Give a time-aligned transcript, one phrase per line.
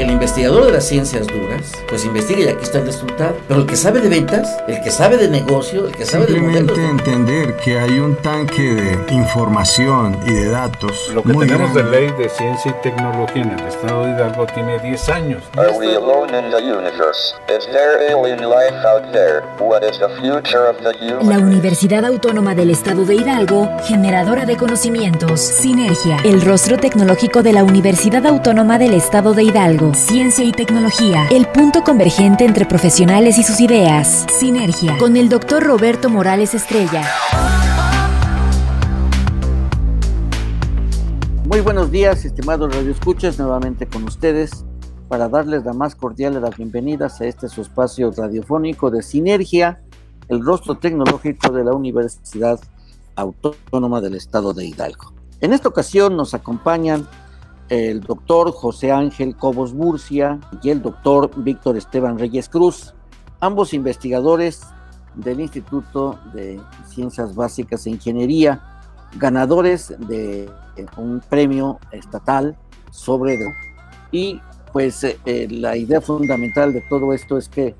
[0.00, 3.36] el investigador de las ciencias duras, pues investiga y aquí está el resultado.
[3.46, 6.40] Pero el que sabe de ventas, el que sabe de negocio, el que sabe de
[6.40, 6.78] modelos...
[6.78, 11.10] entender que hay un tanque de información y de datos.
[11.14, 14.78] Lo que tenemos de ley de ciencia y tecnología en el estado de Hidalgo tiene
[14.78, 15.42] 10 años.
[15.56, 17.34] Are we alone in the universe?
[17.48, 19.42] Is there alien life out there?
[19.58, 24.46] What is the future of the human La Universidad Autónoma del Estado de Hidalgo, generadora
[24.46, 25.40] de conocimientos.
[25.40, 29.89] Sinergia, el rostro tecnológico de la Universidad Autónoma del Estado de Hidalgo.
[29.94, 34.26] Ciencia y tecnología, el punto convergente entre profesionales y sus ideas.
[34.28, 37.02] Sinergia, con el doctor Roberto Morales Estrella.
[41.46, 44.64] Muy buenos días, estimados radioescuchas, nuevamente con ustedes
[45.08, 49.80] para darles la más cordial de las bienvenidas a este su espacio radiofónico de Sinergia,
[50.28, 52.60] el rostro tecnológico de la Universidad
[53.16, 55.12] Autónoma del Estado de Hidalgo.
[55.40, 57.08] En esta ocasión nos acompañan
[57.70, 62.94] el doctor José Ángel Cobos Murcia y el doctor Víctor Esteban Reyes Cruz,
[63.38, 64.62] ambos investigadores
[65.14, 68.60] del Instituto de Ciencias Básicas e Ingeniería,
[69.16, 70.50] ganadores de
[70.96, 72.56] un premio estatal
[72.90, 73.38] sobre
[74.10, 74.40] y
[74.72, 77.74] pues eh, eh, la idea fundamental de todo esto es que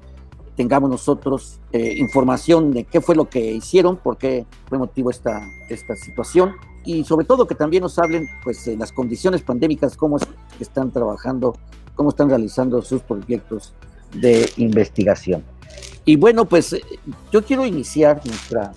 [0.61, 5.41] tengamos nosotros eh, información de qué fue lo que hicieron, por qué fue motivo esta,
[5.71, 6.53] esta situación
[6.85, 10.19] y sobre todo que también nos hablen pues de las condiciones pandémicas, cómo
[10.61, 11.57] están trabajando,
[11.95, 13.73] cómo están realizando sus proyectos
[14.13, 15.43] de investigación.
[16.05, 16.77] Y bueno, pues
[17.33, 18.75] yo quiero iniciar nuestra,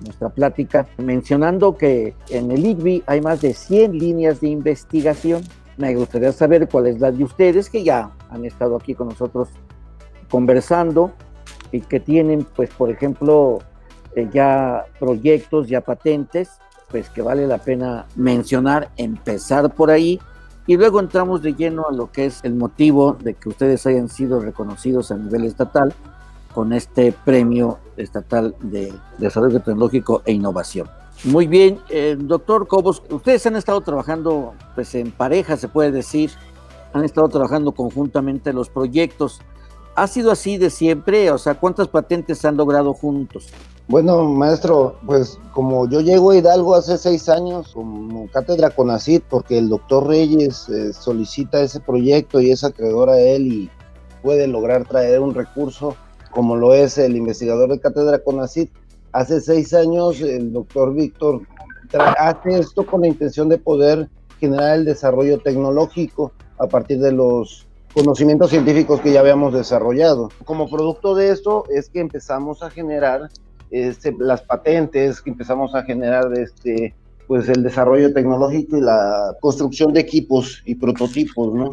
[0.00, 5.42] nuestra plática mencionando que en el IGBI hay más de 100 líneas de investigación.
[5.78, 9.48] Me gustaría saber cuál es la de ustedes que ya han estado aquí con nosotros
[10.30, 11.12] conversando
[11.72, 13.58] y que tienen, pues, por ejemplo,
[14.14, 16.50] eh, ya proyectos, ya patentes,
[16.90, 20.18] pues que vale la pena mencionar, empezar por ahí
[20.66, 24.08] y luego entramos de lleno a lo que es el motivo de que ustedes hayan
[24.08, 25.94] sido reconocidos a nivel estatal
[26.54, 30.88] con este premio estatal de desarrollo tecnológico e innovación.
[31.24, 36.30] Muy bien, eh, doctor Cobos, ustedes han estado trabajando pues en pareja, se puede decir,
[36.92, 39.40] han estado trabajando conjuntamente los proyectos.
[39.98, 41.28] ¿Ha sido así de siempre?
[41.32, 43.48] O sea, ¿cuántas patentes han logrado juntos?
[43.88, 49.58] Bueno, maestro, pues como yo llego a Hidalgo hace seis años como cátedra CONACIT, porque
[49.58, 53.70] el doctor Reyes eh, solicita ese proyecto y es acreedor a él y
[54.22, 55.96] puede lograr traer un recurso
[56.30, 58.70] como lo es el investigador de cátedra CONACIT.
[59.10, 61.42] Hace seis años el doctor Víctor
[62.18, 67.67] hace esto con la intención de poder generar el desarrollo tecnológico a partir de los
[67.98, 70.28] conocimientos científicos que ya habíamos desarrollado.
[70.44, 73.28] Como producto de esto es que empezamos a generar
[73.72, 76.94] este, las patentes, que empezamos a generar este,
[77.26, 81.70] pues el desarrollo tecnológico y la construcción de equipos y prototipos, ¿no?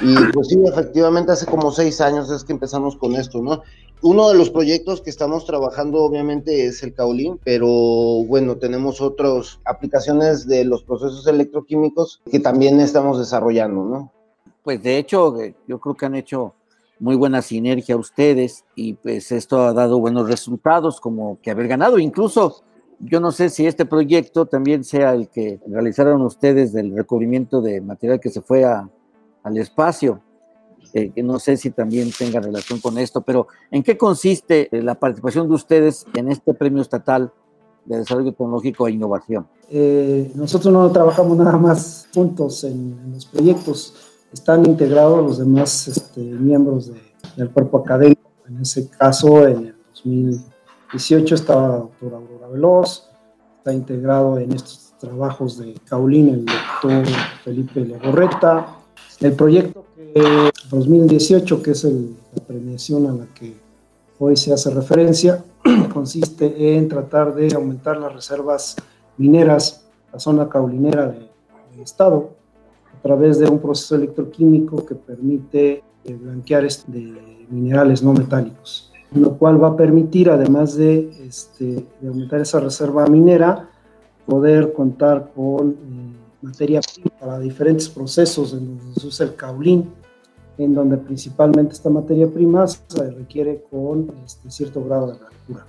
[0.00, 3.62] Y pues sí, efectivamente hace como seis años es que empezamos con esto, ¿no?
[4.00, 9.60] Uno de los proyectos que estamos trabajando obviamente es el Caolín, pero bueno, tenemos otras
[9.66, 14.19] aplicaciones de los procesos electroquímicos que también estamos desarrollando, ¿no?
[14.62, 16.54] Pues de hecho, eh, yo creo que han hecho
[16.98, 21.98] muy buena sinergia ustedes y pues esto ha dado buenos resultados como que haber ganado.
[21.98, 22.62] Incluso
[23.00, 27.80] yo no sé si este proyecto también sea el que realizaron ustedes del recubrimiento de
[27.80, 30.20] material que se fue al espacio.
[30.92, 34.96] Eh, no sé si también tenga relación con esto, pero ¿en qué consiste eh, la
[34.96, 37.32] participación de ustedes en este premio estatal
[37.84, 39.46] de desarrollo tecnológico e innovación?
[39.70, 43.94] Eh, nosotros no trabajamos nada más juntos en, los proyectos,
[44.32, 46.90] están integrados los demás este, miembros
[47.36, 48.30] del cuerpo académico.
[48.48, 53.08] En ese caso, en el 2018 estaba la doctora Aurora Veloz,
[53.58, 57.04] está integrado en estos trabajos de Caulín el doctor
[57.44, 58.76] Felipe Legorreta,
[59.20, 63.54] el proyecto que 2018, que es la premiación a la que
[64.18, 65.44] hoy se hace referencia,
[65.92, 68.76] consiste en tratar de aumentar las reservas
[69.16, 71.30] mineras, la zona caulinera del
[71.82, 72.39] estado,
[73.00, 79.38] a través de un proceso electroquímico que permite eh, blanquear de minerales no metálicos, lo
[79.38, 83.70] cual va a permitir, además de, este, de aumentar esa reserva minera,
[84.26, 85.76] poder contar con eh,
[86.42, 89.90] materia prima para diferentes procesos en donde se usa el caulín,
[90.58, 95.66] en donde principalmente esta materia prima se requiere con este, cierto grado de altura.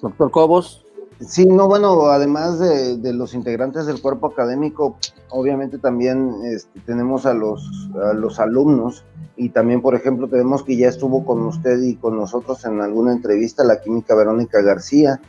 [0.00, 0.84] Doctor Cobos.
[1.20, 4.96] Sí, no, bueno, además de, los integrantes del cuerpo académico,
[5.30, 9.04] obviamente también este, tenemos a los, a los alumnos
[9.36, 13.12] y también, por ejemplo, tenemos que ya estuvo con usted y con nosotros en alguna
[13.12, 15.20] entrevista la química Verónica García,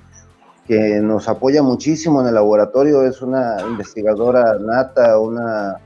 [0.67, 5.79] que nos apoya muchísimo en el laboratorio, es una investigadora nata, una,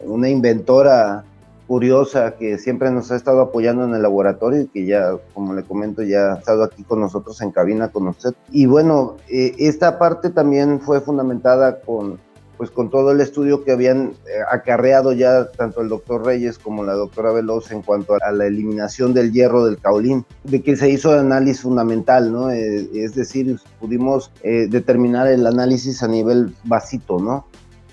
[0.00, 1.24] una inventora
[1.70, 5.62] curiosa que siempre nos ha estado apoyando en el laboratorio y que ya, como le
[5.62, 8.34] comento, ya ha estado aquí con nosotros en cabina con usted.
[8.50, 12.18] Y bueno, eh, esta parte también fue fundamentada con,
[12.56, 16.82] pues, con todo el estudio que habían eh, acarreado ya tanto el doctor Reyes como
[16.82, 20.90] la doctora Veloz en cuanto a la eliminación del hierro del caolín, de que se
[20.90, 22.50] hizo análisis fundamental, ¿no?
[22.50, 27.46] Eh, es decir, pudimos determinar el análisis a nivel vasito, ¿no?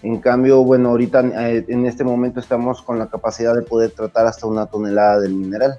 [0.03, 4.27] En cambio, bueno, ahorita eh, en este momento estamos con la capacidad de poder tratar
[4.27, 5.77] hasta una tonelada del mineral.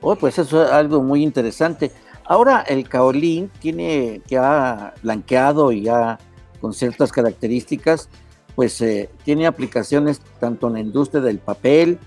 [0.00, 1.90] Oh, pues eso es algo muy interesante.
[2.24, 6.18] Ahora el caolín tiene que ha blanqueado y ya
[6.60, 8.08] con ciertas características,
[8.54, 11.98] pues eh, tiene aplicaciones tanto en la industria del papel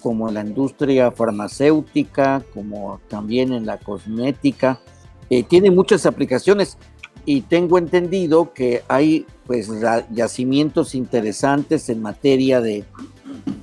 [0.00, 4.80] como en la industria farmacéutica, como también en la cosmética.
[5.28, 6.78] Eh, tiene muchas aplicaciones
[7.28, 9.68] y tengo entendido que hay pues
[10.10, 12.86] yacimientos interesantes en materia de,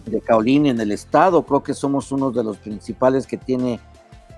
[0.06, 1.44] de caolín en el estado.
[1.48, 3.80] Creo que somos uno de los principales que tiene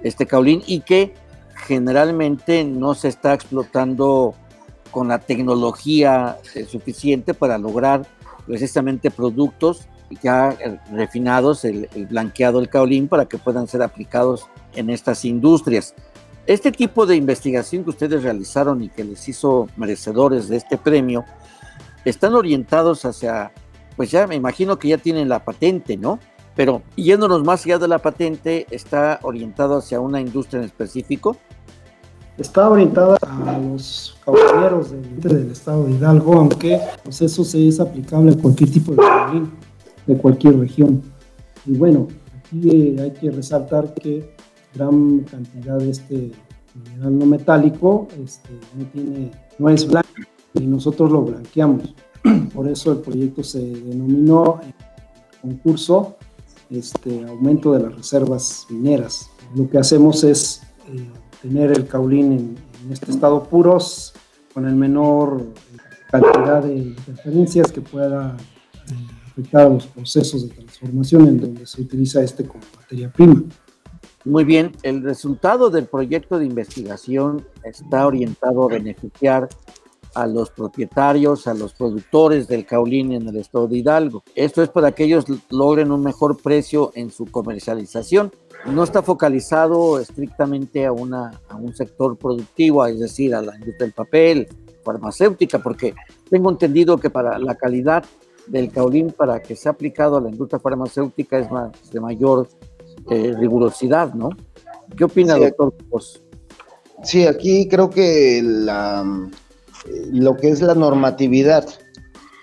[0.02, 1.14] este caolín y que
[1.56, 4.34] generalmente no se está explotando
[4.92, 8.08] con la tecnología eh, suficiente para lograr
[8.46, 9.90] precisamente productos
[10.24, 15.26] ya eh, refinados, el, el, blanqueado del caolín, para que puedan ser aplicados en estas
[15.26, 15.94] industrias.
[16.48, 21.26] Este tipo de investigación que ustedes realizaron y que les hizo merecedores de este premio,
[22.06, 23.52] están orientados hacia,
[23.98, 26.20] pues ya me imagino que ya tienen la patente, ¿no?
[26.56, 31.36] Pero yéndonos más allá de la patente, ¿está orientado hacia una industria en específico?
[32.38, 38.32] Está orientada a los caballeros del, estado de Hidalgo, aunque pues eso se es aplicable
[38.32, 39.52] a cualquier tipo de cabalín,
[40.06, 41.02] de cualquier región.
[41.66, 42.08] Y bueno,
[42.38, 44.37] aquí eh, hay que resaltar que
[44.74, 46.32] gran cantidad de este
[46.76, 50.10] mineral no metálico, este, no, tiene, no es blanco
[50.54, 51.96] y nosotros lo blanqueamos.
[52.54, 54.74] Por eso el proyecto se denominó en
[55.42, 56.18] concurso
[56.70, 59.30] este, aumento de las reservas mineras.
[59.56, 61.08] Lo que hacemos es eh,
[61.42, 64.14] tener el caulín en, este estado puros
[64.54, 65.46] con el menor
[66.10, 68.38] cantidad de interferencias que pueda
[68.88, 68.94] eh,
[69.26, 73.44] afectar a los procesos de transformación en donde se utiliza este como materia prima.
[74.28, 79.48] Muy bien, el resultado del proyecto de investigación está orientado a beneficiar
[80.16, 84.24] a los propietarios, a los productores del caolín en el estado de Hidalgo.
[84.36, 88.34] Esto es para que ellos logren un mejor precio en su comercialización.
[88.66, 93.86] No está focalizado estrictamente a, una, a un sector productivo, es decir, a la industria
[93.86, 94.48] del papel,
[94.84, 95.96] farmacéutica, porque
[96.30, 98.04] tengo entendido que para la calidad
[98.46, 102.50] del caolín para que sea aplicado a la industria farmacéutica es más, de mayor
[103.10, 104.30] eh, rigurosidad, ¿no?
[104.96, 105.74] ¿Qué opina, doctor?
[107.04, 109.06] Sí, aquí creo que la,
[110.12, 111.66] lo que es la normatividad,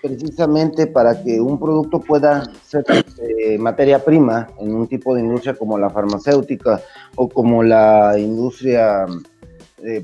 [0.02, 2.84] precisamente para que un producto pueda ser
[3.18, 6.80] eh, materia prima en un tipo de industria como la farmacéutica
[7.16, 9.06] o como la industria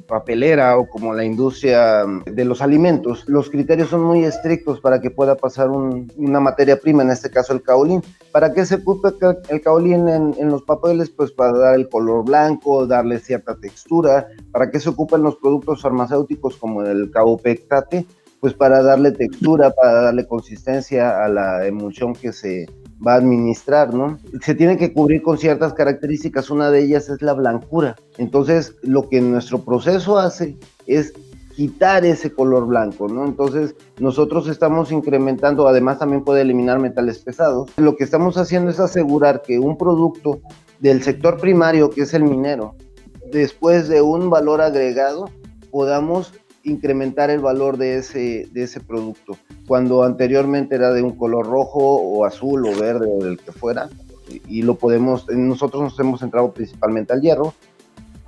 [0.06, 5.10] papelera o como la industria de los alimentos, los criterios son muy estrictos para que
[5.10, 8.02] pueda pasar una materia prima, en este caso el caolín.
[8.32, 9.14] ¿Para qué se ocupa
[9.48, 11.10] el caolín en, los papeles?
[11.10, 14.28] Pues para dar el color blanco, darle cierta textura.
[14.52, 18.06] ¿Para qué se ocupan los productos farmacéuticos como el caupectate?
[18.40, 22.66] Pues para darle textura, para darle consistencia a la emulsión que se,
[23.06, 24.18] va a administrar, ¿no?
[24.42, 27.96] Se tiene que cubrir con ciertas características, una de ellas es la blancura.
[28.18, 31.12] Entonces, lo que nuestro proceso hace es
[31.54, 33.24] quitar ese color blanco, ¿no?
[33.24, 37.70] Entonces, nosotros estamos incrementando, además también puede eliminar metales pesados.
[37.76, 40.40] Lo que estamos haciendo es asegurar que un producto
[40.78, 42.76] del sector primario, que es el minero,
[43.30, 45.30] después de un valor agregado,
[45.70, 49.36] podamos incrementar el valor de ese, de ese producto.
[49.66, 53.88] Cuando anteriormente era de un color rojo o azul o verde o del que fuera,
[54.46, 57.54] y lo podemos, nosotros nos hemos centrado principalmente al hierro,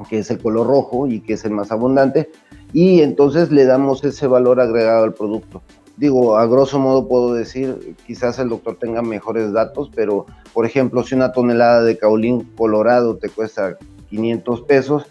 [0.08, 2.30] que es el color rojo y que es el más abundante,
[2.72, 5.62] y entonces le damos ese valor agregado al producto.
[5.96, 11.02] Digo, a grosso modo puedo decir, quizás el doctor tenga mejores datos, pero por ejemplo,
[11.04, 13.76] si una tonelada de caolín colorado te cuesta
[14.08, 15.06] 500 pesos,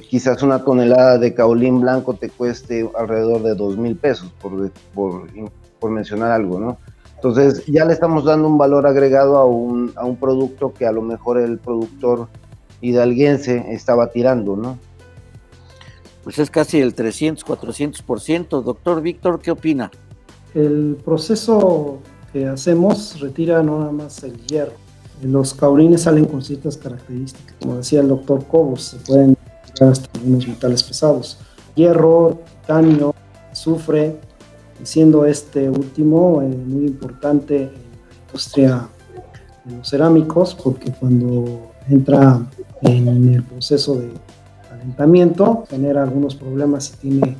[0.00, 5.90] quizás una tonelada de caolín blanco te cueste alrededor de dos mil pesos, por, por,
[5.90, 6.78] mencionar algo, ¿no?
[7.16, 10.92] Entonces ya le estamos dando un valor agregado a un, a un producto que a
[10.92, 12.28] lo mejor el productor
[12.80, 14.78] hidalguense estaba tirando, ¿no?
[16.22, 18.62] Pues es casi el 300, 400%.
[18.62, 19.90] Doctor Víctor, ¿qué opina?
[20.54, 21.98] El proceso
[22.32, 24.72] que hacemos retira no nada más el hierro.
[25.22, 27.54] Los caolines salen con ciertas características.
[27.60, 29.36] Como decía el doctor Cobos, se pueden
[29.80, 31.38] algunos metales pesados.
[31.74, 33.14] Hierro, titanio,
[33.50, 34.16] azufre,
[34.82, 38.88] siendo este último eh, muy importante en la industria
[39.64, 42.46] los cerámicos, porque cuando entra
[42.82, 44.10] en el proceso de
[44.68, 47.36] calentamiento genera algunos problemas si tiene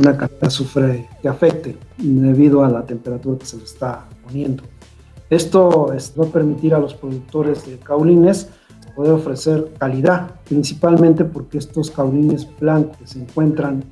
[0.00, 4.62] una cantidad de azufre que afecte debido a la temperatura que se le está poniendo.
[5.28, 8.48] Esto va a permitir a los productores de caulines
[9.00, 13.82] poder ofrecer calidad, principalmente porque estos caulines blancos que se encuentran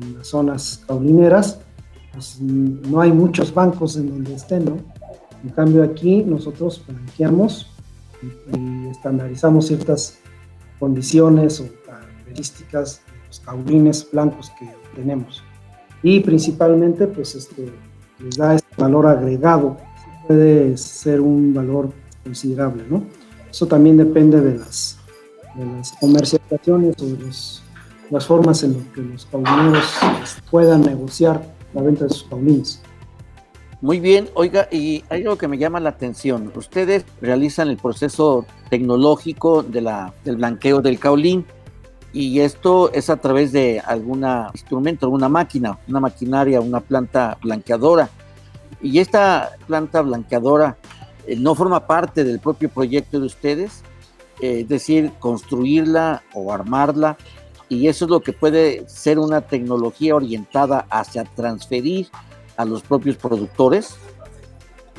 [0.00, 1.58] en las zonas caulineras,
[2.14, 4.78] pues no hay muchos bancos en donde estén, ¿no?
[5.44, 7.70] En cambio aquí nosotros blanqueamos
[8.22, 10.18] y, estandarizamos ciertas
[10.80, 15.42] condiciones o características de los caulines blancos que tenemos.
[16.02, 17.70] Y principalmente pues este,
[18.18, 19.76] les da este valor agregado,
[20.26, 21.90] puede ser un valor
[22.24, 23.02] considerable, ¿no?
[23.52, 24.96] Eso también depende de las,
[25.54, 27.30] de las comercializaciones o de
[28.10, 29.84] las formas en las que los caulineros
[30.50, 32.80] puedan negociar la venta de sus caulines.
[33.82, 36.50] Muy bien, oiga, y hay algo que me llama la atención.
[36.56, 41.44] Ustedes realizan el proceso tecnológico de la, del blanqueo del caulín
[42.10, 48.08] y esto es a través de algún instrumento, alguna máquina, una maquinaria, una planta blanqueadora.
[48.80, 50.78] Y esta planta blanqueadora
[51.38, 53.82] no forma parte del propio proyecto de ustedes,
[54.40, 57.16] eh, es decir, construirla o armarla,
[57.68, 62.08] y eso es lo que puede ser una tecnología orientada hacia transferir
[62.56, 63.96] a los propios productores.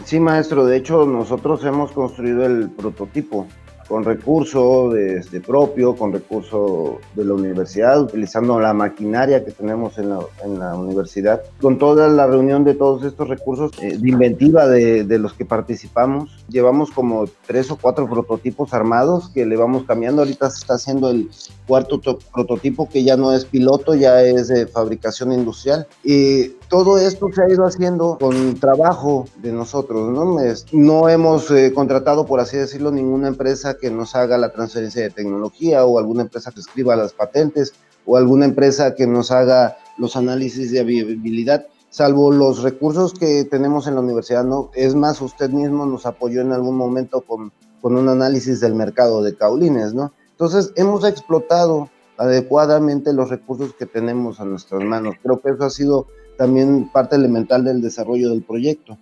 [0.06, 3.48] Sí, maestro, de hecho nosotros hemos construido el prototipo
[3.88, 9.98] con recurso de, este propio, con recurso de la universidad, utilizando la maquinaria que tenemos
[9.98, 14.10] en la, en la universidad, con toda la reunión de todos estos recursos eh, de
[14.10, 16.44] inventiva de, de, los que participamos.
[16.50, 20.22] Llevamos como tres o cuatro prototipos armados que le vamos cambiando.
[20.22, 21.30] Ahorita se está haciendo el
[21.68, 22.00] cuarto
[22.34, 25.88] prototipo que ya no es piloto, ya es de fabricación industrial.
[26.04, 30.40] Y todo esto se ha ido haciendo con trabajo de nosotros, ¿no?
[30.72, 35.12] no hemos eh, contratado, por así decirlo, ninguna empresa que nos haga la transferencia de
[35.12, 37.76] tecnología o alguna empresa que escriba las patentes
[38.08, 43.86] o alguna empresa que nos haga los análisis de viabilidad, salvo los recursos que tenemos
[43.86, 44.72] en la universidad, ¿no?
[44.74, 47.52] Es más, usted mismo nos apoyó en algún momento con,
[47.82, 50.12] con un análisis del mercado de caulines, ¿no?
[50.32, 55.16] Entonces, hemos explotado adecuadamente los recursos que tenemos a nuestras manos.
[55.22, 58.98] Creo que eso ha sido también parte elemental del desarrollo del proyecto.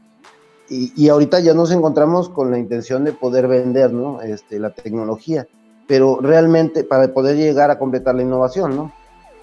[0.69, 4.21] Y, y, ahorita ya nos encontramos con la intención de poder vender ¿no?
[4.21, 5.45] este, la tecnología,
[5.85, 8.93] pero realmente para poder llegar a completar la innovación, ¿no?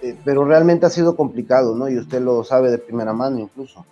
[0.00, 1.88] Eh, pero realmente ha sido complicado, ¿no?
[1.88, 3.84] Y usted lo sabe de primera mano incluso.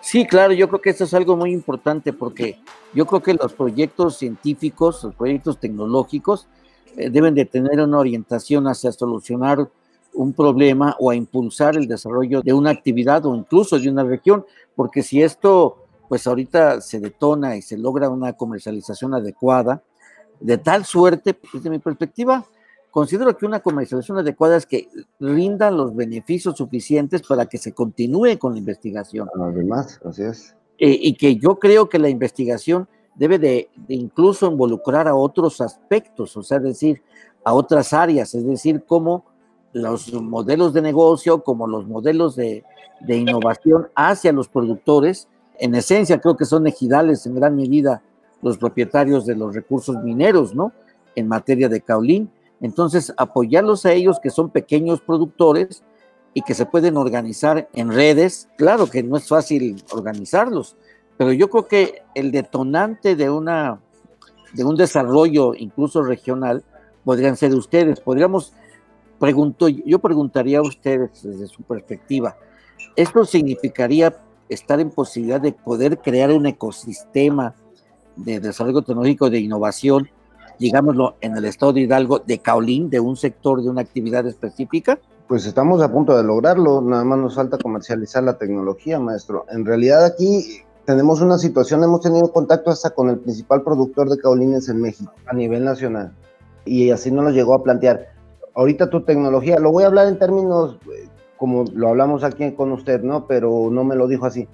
[0.00, 2.58] Sí, claro, yo creo que eso es algo muy importante porque
[2.92, 6.48] yo creo que los proyectos científicos, los proyectos tecnológicos,
[6.96, 9.70] eh, deben de tener una orientación hacia solucionar
[10.20, 14.44] un problema o a impulsar el desarrollo de una actividad o incluso de una región,
[14.76, 19.82] porque si esto pues ahorita se detona y se logra una comercialización adecuada,
[20.40, 22.44] de tal suerte, desde mi perspectiva,
[22.90, 24.88] considero que una comercialización adecuada es que
[25.20, 29.28] rindan los beneficios suficientes para que se continúe con la investigación.
[29.40, 30.54] Además, así es.
[30.78, 35.60] Eh, y que yo creo que la investigación debe de, de, incluso involucrar a otros
[35.60, 37.02] aspectos, o sea, decir,
[37.44, 39.29] a otras áreas, es decir, cómo
[39.72, 42.64] los modelos de negocio, como los modelos de,
[43.00, 48.02] de innovación hacia los productores, en esencia creo que son ejidales en gran medida
[48.42, 50.72] los propietarios de los recursos mineros, ¿no?
[51.14, 52.30] En materia de caulín.
[52.60, 55.82] Entonces, apoyarlos a ellos que son pequeños productores
[56.34, 58.48] y que se pueden organizar en redes.
[58.56, 60.76] Claro que no es fácil organizarlos,
[61.16, 63.80] pero yo creo que el detonante de una
[64.54, 66.64] de un desarrollo incluso regional
[67.04, 68.00] podrían ser ustedes.
[68.00, 68.52] Podríamos
[69.20, 72.36] pregunto, yo preguntaría a ustedes desde su perspectiva,
[72.96, 74.16] ¿esto significaría
[74.48, 77.54] estar en posibilidad de poder crear un ecosistema
[78.16, 80.08] de desarrollo tecnológico de innovación,
[80.58, 84.98] digámoslo, en el estado de Hidalgo, de Caolín, de un sector, de una actividad específica?
[85.28, 89.46] Pues estamos a punto de lograrlo, nada más nos falta comercializar la tecnología, maestro.
[89.50, 94.18] En realidad aquí tenemos una situación, hemos tenido contacto hasta con el principal productor de
[94.18, 96.12] caolines en México a nivel nacional
[96.64, 98.08] y así nos lo llegó a plantear.
[98.54, 102.70] Ahorita tu tecnología, lo voy a hablar en términos eh, como lo hablamos aquí con
[102.72, 103.26] usted, ¿no?
[103.26, 104.46] Pero no me lo dijo así.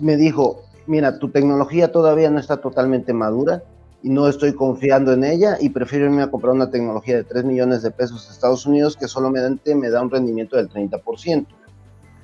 [0.00, 3.64] Me dijo, mira, tu tecnología todavía no está totalmente madura
[4.04, 7.44] y no estoy confiando en ella y prefiero irme a comprar una tecnología de 3
[7.44, 11.46] millones de pesos a Estados Unidos que solamente me da un rendimiento del 30%,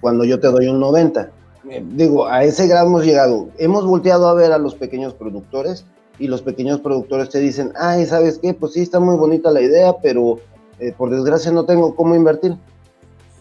[0.00, 1.30] cuando yo te doy un 90%.
[1.92, 3.48] Digo, a ese grado hemos llegado.
[3.58, 5.86] Hemos volteado a ver a los pequeños productores
[6.18, 8.54] y los pequeños productores te dicen, ay, ¿sabes qué?
[8.54, 10.38] Pues sí, está muy bonita la idea, pero
[10.78, 12.56] eh, por desgracia no tengo cómo invertir.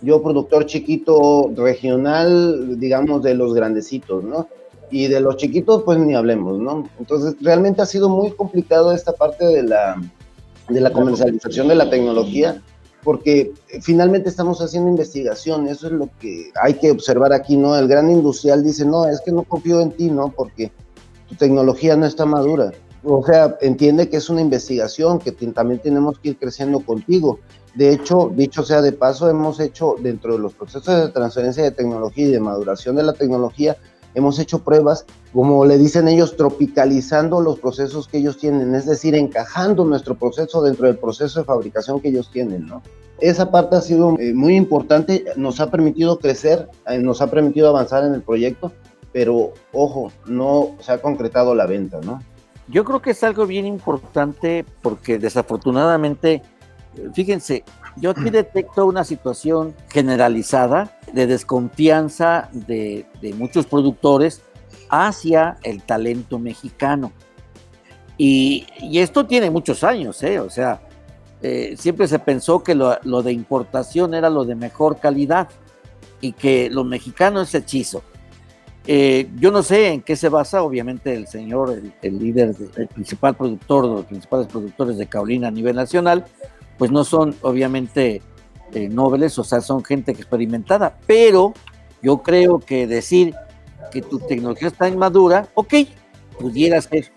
[0.02, 4.48] Yo, productor chiquito regional, digamos, de los grandecitos, ¿no?
[4.92, 6.90] Y de los chiquitos, pues ni hablemos, ¿no?
[7.00, 9.96] Entonces, realmente ha sido muy complicado esta parte de la,
[10.68, 12.62] de la comercialización de la tecnología,
[13.04, 17.78] porque finalmente estamos haciendo investigación, eso es lo que hay que observar aquí, ¿no?
[17.78, 20.30] El gran industrial dice, no, es que no confío en ti, ¿no?
[20.30, 20.72] Porque
[21.28, 22.72] tu tecnología no está madura.
[23.04, 27.40] O sea, entiende que es una investigación, que también tenemos que ir creciendo contigo.
[27.76, 31.72] De hecho, dicho sea de paso, hemos hecho dentro de los procesos de transferencia de
[31.72, 33.78] tecnología y de maduración de la tecnología,
[34.16, 39.16] hemos hecho pruebas, como le dicen ellos, tropicalizando los procesos que ellos tienen, es decir,
[39.16, 42.84] encajando nuestro proceso dentro del proceso de fabricación que ellos tienen, ¿no?
[43.20, 47.70] Esa parte ha sido eh, muy importante, nos ha permitido crecer, eh, nos ha permitido
[47.70, 48.72] avanzar en el proyecto,
[49.12, 52.20] pero ojo, no se ha concretado la venta, ¿no?
[52.68, 56.42] Yo creo que es algo bien importante porque desafortunadamente,
[57.14, 57.64] fíjense,
[57.98, 63.06] yo aquí detecto una situación generalizada de desconfianza de,
[63.38, 64.42] muchos productores
[64.90, 67.12] hacia el talento mexicano.
[68.18, 70.40] Y, esto tiene muchos años, ¿eh?
[70.40, 70.82] O sea,
[71.42, 75.50] eh, siempre se pensó que lo, de importación era lo de mejor calidad
[76.22, 78.04] y que lo mexicano es hechizo.
[78.86, 83.36] Eh, yo no sé en qué se basa, obviamente el señor, el, líder, el principal
[83.36, 86.26] productor, los principales productores de caolina a nivel nacional,
[86.78, 88.22] pues no son obviamente
[88.74, 91.54] eh, nobles, o sea, son gente experimentada, pero
[92.02, 93.34] yo creo que decir
[93.92, 95.74] que tu tecnología está inmadura, ok,
[96.38, 97.12] pudiera ser,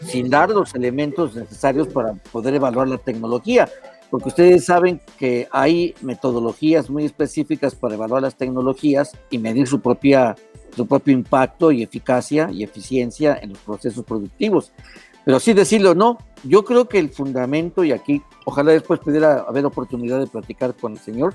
[0.00, 3.68] sin dar los elementos necesarios para poder evaluar la tecnología,
[4.10, 9.80] porque ustedes saben que hay metodologías muy específicas para evaluar las tecnologías y medir su
[9.80, 10.34] propia
[10.76, 14.72] su propio impacto y eficacia y eficiencia en los procesos productivos.
[15.24, 19.64] Pero sí decirlo, no, yo creo que el fundamento, y aquí ojalá después pudiera haber
[19.64, 21.34] oportunidad de platicar con el señor,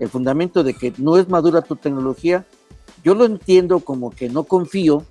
[0.00, 2.46] el fundamento de que no es madura tu tecnología,
[3.04, 5.04] yo lo entiendo como que no confío,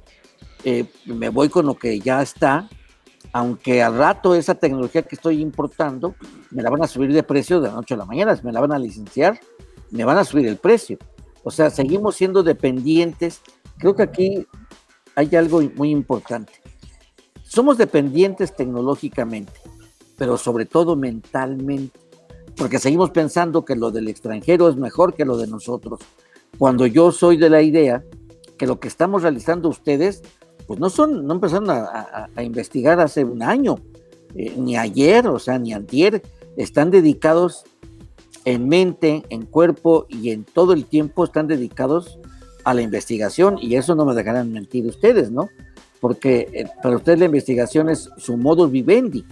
[0.65, 2.67] eh, me voy con lo que ya está,
[3.31, 6.15] aunque al rato esa tecnología que estoy importando
[6.51, 8.59] me la van a subir de precio de la noche a la mañana, me la
[8.59, 9.39] van a licenciar,
[9.91, 10.97] me van a subir el precio.
[11.43, 13.41] O sea, seguimos siendo dependientes.
[13.79, 14.45] Creo que aquí
[15.15, 16.53] hay algo muy importante.
[17.43, 19.53] Somos dependientes tecnológicamente,
[20.17, 21.99] pero sobre todo mentalmente,
[22.55, 25.99] porque seguimos pensando que lo del extranjero es mejor que lo de nosotros,
[26.57, 28.03] cuando yo soy de la idea
[28.57, 30.21] que lo que estamos realizando ustedes,
[30.67, 33.79] pues no son, no empezaron a, investigar hace un año,
[34.35, 36.21] eh, ni ayer, o sea, ni antier,
[36.57, 37.63] están dedicados
[38.43, 42.19] en mente, en cuerpo y en todo el tiempo están dedicados
[42.69, 45.49] a la investigación y eso no me dejarán mentir ustedes, ¿no?
[45.99, 49.25] porque eh, para usted la investigación es su modo vivendi.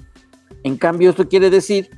[0.64, 1.90] En cambio, esto quiere decir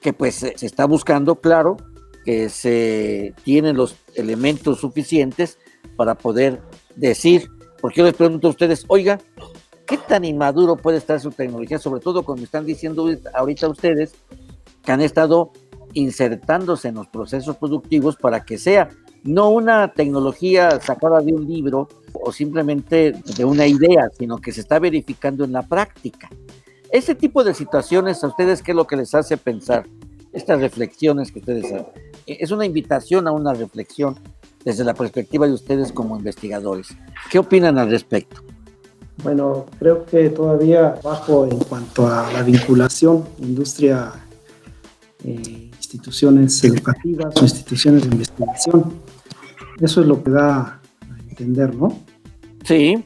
[0.00, 1.76] que pues se está buscando, claro,
[2.24, 5.58] que se tienen los elementos suficientes
[5.96, 6.60] para poder
[6.96, 9.20] decir, porque yo les pregunto a ustedes, oiga,
[9.86, 11.78] ¿qué tan inmaduro puede estar su tecnología?
[11.78, 14.14] Sobre todo cuando están diciendo ahorita ustedes
[14.82, 15.52] que han estado
[15.92, 18.88] insertándose en los procesos productivos para que sea
[19.24, 24.60] no una tecnología sacada de un libro o simplemente de una idea, sino que se
[24.60, 26.28] está verificando en la práctica.
[26.90, 29.86] Ese tipo de situaciones, ¿a ustedes qué es lo que les hace pensar?
[30.32, 31.86] Estas reflexiones que ustedes hacen.
[32.26, 34.16] Es una invitación a una reflexión
[34.64, 36.88] desde la perspectiva de ustedes como investigadores.
[37.30, 38.42] ¿Qué opinan al respecto?
[39.22, 44.12] Bueno, creo que todavía bajo en cuanto a la vinculación industria,
[45.22, 49.00] eh, instituciones educativas o instituciones de investigación.
[49.80, 50.80] Eso es lo que da a
[51.28, 51.98] entender, ¿no?
[52.64, 53.04] Sí.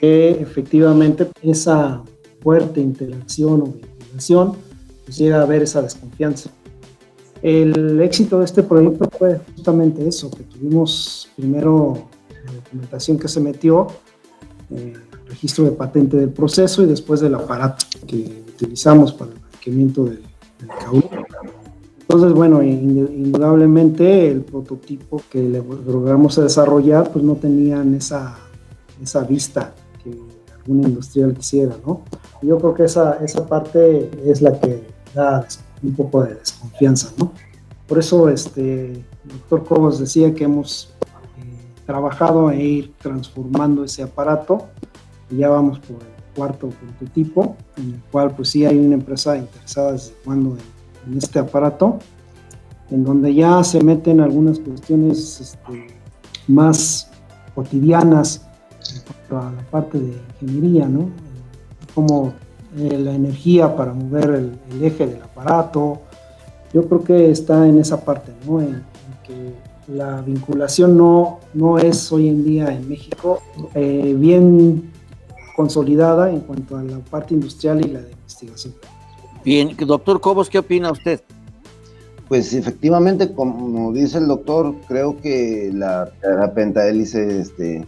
[0.00, 2.02] Que efectivamente esa
[2.42, 4.56] fuerte interacción o vinculación
[5.04, 6.50] pues llega a haber esa desconfianza.
[7.42, 12.08] El éxito de este proyecto fue justamente eso, que tuvimos primero
[12.44, 13.88] la documentación que se metió,
[14.70, 14.94] eh,
[15.26, 20.22] registro de patente del proceso y después del aparato que utilizamos para el requerimiento del,
[20.58, 20.68] del
[22.10, 28.36] entonces, bueno, indudablemente el prototipo que logramos desarrollar, pues no tenían esa,
[29.00, 30.10] esa vista que
[30.58, 32.00] algún industrial quisiera, ¿no?
[32.42, 34.82] Yo creo que esa, esa parte es la que
[35.14, 35.46] da
[35.84, 37.30] un poco de desconfianza, ¿no?
[37.86, 40.92] Por eso, este, el doctor Cobos decía que hemos
[41.38, 44.66] eh, trabajado e ir transformando ese aparato,
[45.30, 49.36] y ya vamos por el cuarto prototipo, en el cual pues sí hay una empresa
[49.36, 50.56] interesada desde cuando
[51.16, 51.98] este aparato,
[52.90, 55.86] en donde ya se meten algunas cuestiones este,
[56.48, 57.10] más
[57.54, 58.46] cotidianas
[59.30, 61.10] en a la parte de ingeniería, ¿no?
[61.94, 62.32] Como
[62.76, 66.00] eh, la energía para mover el, eje del aparato.
[66.72, 68.60] Yo creo que está en esa parte, ¿no?
[68.60, 68.82] En,
[69.24, 69.54] que
[69.92, 73.40] la vinculación no, no es hoy en día en México
[73.74, 74.92] eh, bien
[75.56, 78.74] consolidada en cuanto a la parte industrial y la de investigación.
[79.44, 81.20] Bien, doctor Cobos, ¿qué opina usted?
[82.28, 87.86] Pues efectivamente, como dice el doctor, creo que la, la pentahélice este,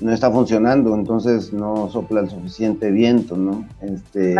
[0.00, 3.68] no está funcionando, entonces no sopla el suficiente viento, ¿no?
[3.80, 4.34] Este,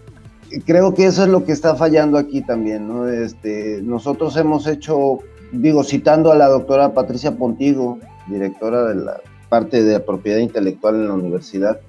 [0.66, 3.08] creo que eso es lo que está fallando aquí también, ¿no?
[3.08, 5.18] Este, nosotros hemos hecho,
[5.52, 11.08] digo, citando a la doctora Patricia Pontigo, directora de la parte de propiedad intelectual en
[11.08, 11.80] la universidad,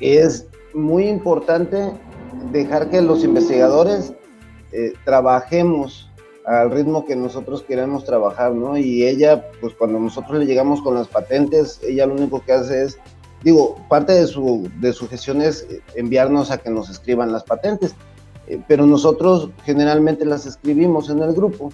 [0.00, 1.92] es muy importante
[2.50, 4.12] dejar que los investigadores
[4.72, 6.10] eh, trabajemos
[6.44, 8.76] al ritmo que nosotros queremos trabajar, ¿no?
[8.76, 12.84] Y ella, pues cuando nosotros le llegamos con las patentes, ella lo único que hace
[12.84, 12.98] es,
[13.44, 17.94] digo, parte de su, de su gestión es enviarnos a que nos escriban las patentes,
[18.48, 21.70] eh, pero nosotros generalmente las escribimos en el grupo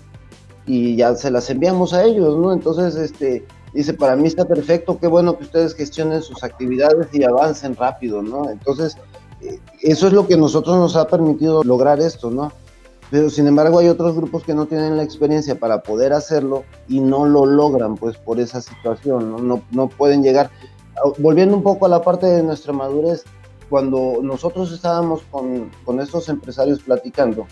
[0.66, 2.52] y ya se las enviamos a ellos, ¿no?
[2.52, 7.24] Entonces, este, dice, para mí está perfecto, qué bueno que ustedes gestionen sus actividades y
[7.24, 8.50] avancen rápido, ¿no?
[8.50, 9.00] Entonces, eh,
[9.80, 12.52] eso es lo que nosotros nos ha permitido lograr esto, ¿no?
[13.10, 17.00] Pero sin embargo hay otros grupos que no tienen la experiencia para poder hacerlo y
[17.00, 20.50] no lo logran pues por esa situación, no, no, no pueden llegar.
[20.96, 23.24] Ah, volviendo un poco a la parte de nuestra madurez,
[23.70, 27.46] cuando nosotros estábamos con, con estos empresarios platicando,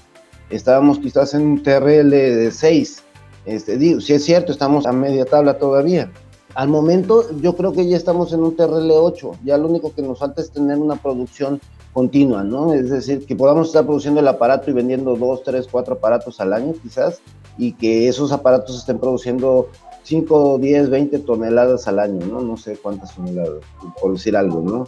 [0.51, 3.03] estábamos quizás en un TRL de 6.
[3.47, 6.11] Este, digo, si es cierto, estamos a media tabla todavía.
[6.55, 9.33] Al momento, yo creo que ya estamos en un TRL 8.
[9.45, 11.61] Ya lo único que nos falta es tener una producción
[11.97, 12.75] continua, ¿no?
[12.75, 16.53] Es decir, que podamos estar produciendo el aparato y vendiendo dos, tres, cuatro aparatos al
[16.53, 17.23] año quizás,
[17.57, 19.69] y que esos aparatos estén produciendo
[20.03, 22.43] 5, 10, 20 toneladas al año, ¿no?
[22.43, 23.63] No sé cuántas toneladas,
[23.99, 24.87] por decir algo, ¿no?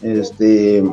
[0.00, 0.84] Este,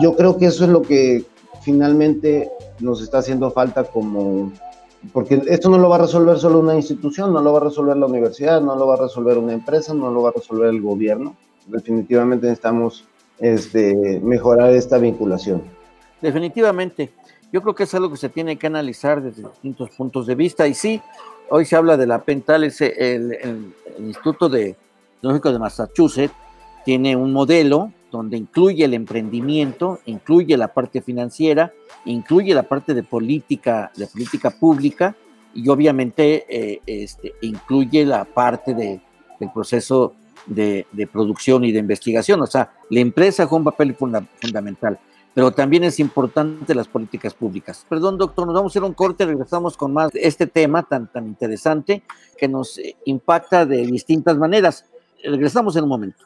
[0.00, 1.24] yo creo que eso es lo que
[1.62, 4.52] finalmente nos está haciendo falta como,
[5.12, 7.96] porque esto no lo va a resolver solo una institución, no lo va a resolver
[7.96, 10.80] la universidad, no lo va a resolver una empresa, no lo va a resolver el
[10.80, 11.34] gobierno.
[11.66, 15.62] Definitivamente necesitamos este, mejorar esta vinculación.
[16.20, 17.10] Definitivamente,
[17.52, 20.66] yo creo que es algo que se tiene que analizar desde distintos puntos de vista
[20.66, 21.00] y sí,
[21.50, 24.76] hoy se habla de la Pental, el, el, Instituto de
[25.20, 26.34] Tecnológico de Massachusetts
[26.84, 31.72] tiene un modelo donde incluye el emprendimiento, incluye la parte financiera,
[32.04, 35.16] incluye la parte de política, de política pública
[35.54, 39.00] y obviamente eh, este, incluye la parte de,
[39.40, 40.14] del proceso
[40.46, 42.40] de, producción y de investigación.
[42.42, 44.98] O sea, la empresa juega un papel fundamental,
[45.32, 47.84] pero también es importante las políticas públicas.
[47.88, 51.10] Perdón, doctor, nos vamos a hacer un corte, regresamos con más de este tema tan,
[51.10, 52.02] tan interesante
[52.36, 54.84] que nos eh, impacta de distintas maneras.
[55.22, 56.24] Regresamos en un momento.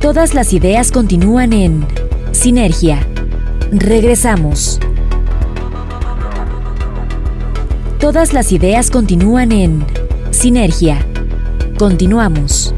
[0.00, 1.86] Todas las ideas continúan en
[2.32, 3.06] Sinergia.
[3.70, 4.80] Regresamos.
[8.00, 9.86] Todas las ideas continúan en
[10.42, 10.96] Sinergia.
[11.78, 12.74] Continuamos.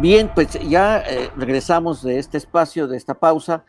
[0.00, 3.66] Bien, pues ya eh, regresamos de este espacio, de esta pausa.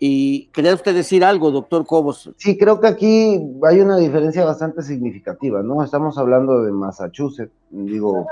[0.00, 2.32] Y quería usted decir algo, doctor Cobos.
[2.38, 5.84] Sí, creo que aquí hay una diferencia bastante significativa, ¿no?
[5.84, 8.26] Estamos hablando de Massachusetts, digo,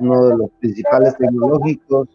[0.00, 2.08] uno de los principales tecnológicos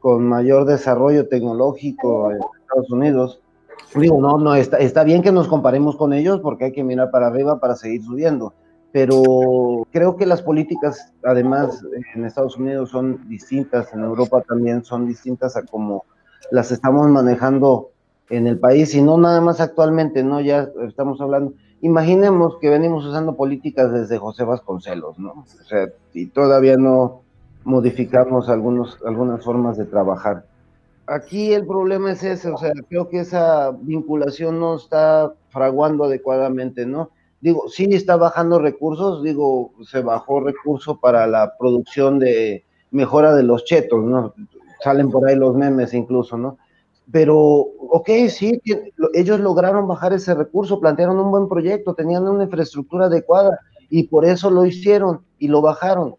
[0.00, 3.40] con mayor desarrollo tecnológico en Estados Unidos,
[3.96, 7.28] No, no, está, está bien que nos comparemos con ellos porque hay que mirar para
[7.28, 8.52] arriba para seguir subiendo,
[8.92, 9.22] pero
[9.90, 11.82] creo que las políticas, además,
[12.14, 16.04] en Estados Unidos son distintas, en Europa también son distintas a como
[16.50, 17.90] las estamos manejando
[18.28, 20.40] en el país y no nada más actualmente, ¿no?
[20.40, 25.30] Ya estamos hablando, imaginemos que venimos usando políticas desde José Vasconcelos, ¿no?
[25.30, 27.22] O sea, y todavía no
[27.64, 30.44] modificamos algunos, algunas formas de trabajar
[31.06, 36.86] aquí el problema es ese, o sea, creo que esa vinculación no está fraguando adecuadamente,
[36.86, 37.10] ¿no?
[37.40, 43.42] Digo, sí está bajando recursos, digo, se bajó recurso para la producción de mejora de
[43.42, 44.34] los chetos, ¿no?
[44.82, 46.58] Salen por ahí los memes incluso, ¿no?
[47.12, 48.60] Pero, ok, sí,
[49.14, 54.24] ellos lograron bajar ese recurso, plantearon un buen proyecto, tenían una infraestructura adecuada y por
[54.24, 56.16] eso lo hicieron y lo bajaron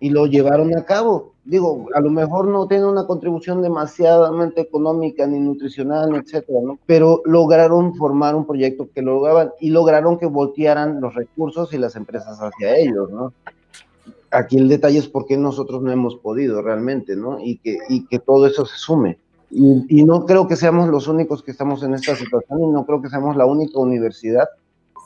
[0.00, 5.26] y lo llevaron a cabo digo, a lo mejor no tiene una contribución demasiadamente económica,
[5.26, 6.78] ni nutricional, etcétera, ¿no?
[6.86, 11.78] Pero lograron formar un proyecto que lo lograban y lograron que voltearan los recursos y
[11.78, 13.32] las empresas hacia ellos, ¿no?
[14.30, 17.40] Aquí el detalle es por qué nosotros no hemos podido realmente, ¿no?
[17.40, 19.18] Y que, y que todo eso se sume.
[19.50, 22.86] Y, y no creo que seamos los únicos que estamos en esta situación y no
[22.86, 24.48] creo que seamos la única universidad.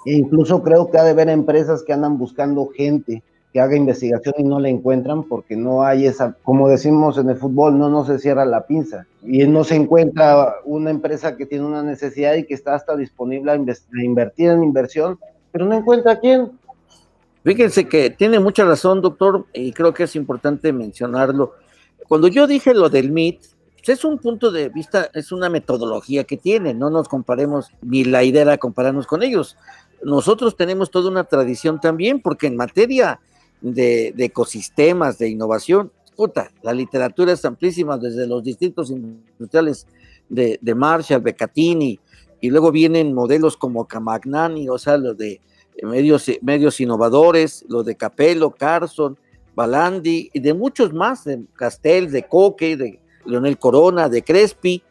[0.04, 3.22] E incluso creo que ha de haber empresas que andan buscando gente
[3.54, 7.36] que haga investigación y no la encuentran porque no hay esa, como decimos en el
[7.36, 11.64] fútbol, no, no se cierra la pinza y no se encuentra una empresa que tiene
[11.64, 15.20] una necesidad y que está hasta disponible a, invertir en inversión,
[15.52, 16.50] pero no encuentra quién.
[17.44, 21.52] Fíjense que tiene mucha razón, doctor, y creo que es importante mencionarlo.
[22.08, 23.38] Cuando yo dije lo del MIT,
[23.76, 28.02] pues es un punto de vista, es una metodología que tiene, no nos comparemos, ni
[28.02, 29.56] la idea era compararnos con ellos.
[30.02, 33.20] Nosotros tenemos toda una tradición también, porque en materia
[33.60, 35.92] de, ecosistemas, de innovación.
[36.16, 39.86] Puta, la literatura es amplísima, desde los distintos industriales
[40.28, 41.98] de, Marshall, Beccatini,
[42.40, 45.40] y luego vienen modelos como Camagnani, o sea, los de
[45.82, 49.18] medios, medios innovadores, los de Capello, Carson,
[49.54, 54.82] Balandi, y de muchos más, de Castell, de Coque, de Leonel Corona, de Crespi,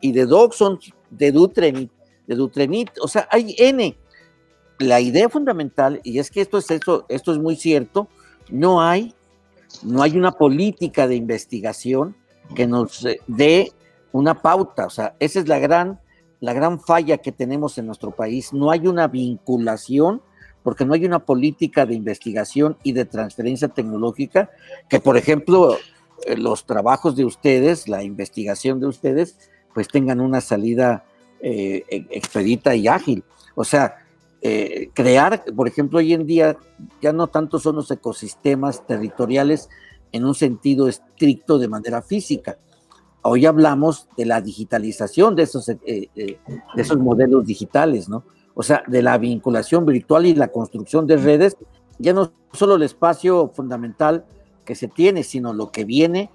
[0.00, 0.78] y de Doxon,
[1.10, 1.90] de Dutrenit,
[2.26, 3.96] de Dutrenit, o sea, hay N.
[4.78, 8.08] La idea fundamental, y es que esto es, esto, esto es muy cierto,
[8.50, 9.14] no hay,
[9.82, 12.16] no hay una política de investigación
[12.54, 13.72] que nos eh, dé
[14.12, 14.86] una pauta.
[14.86, 16.00] O sea, esa es la gran,
[16.40, 18.52] la gran falla que tenemos en nuestro país.
[18.52, 20.22] No hay una vinculación
[20.62, 24.50] porque no hay una política de investigación y de transferencia tecnológica
[24.88, 25.76] que, por ejemplo,
[26.26, 31.04] eh, los trabajos de ustedes, la investigación de ustedes, pues tengan una salida
[31.40, 33.24] eh, e, expedita y ágil.
[33.54, 33.96] O sea,
[34.44, 36.56] eh, crear, por ejemplo, hoy en día
[37.00, 39.68] ya no tanto son los ecosistemas territoriales
[40.10, 42.58] en un sentido estricto de manera física.
[43.22, 48.24] Hoy hablamos de la digitalización de esos, eh, eh, de esos modelos digitales, ¿no?
[48.54, 51.56] O sea, de la vinculación virtual y la construcción de redes,
[52.00, 54.24] ya no solo el espacio fundamental
[54.64, 56.30] que se tiene, sino lo que viene